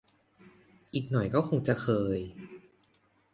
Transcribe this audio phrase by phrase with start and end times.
[0.93, 2.17] อีกหน่อยก็คงจะเคย